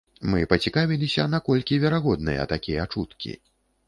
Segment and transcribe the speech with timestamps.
[0.33, 3.35] Мы пацікавіліся, наколькі верагодныя такія чуткі.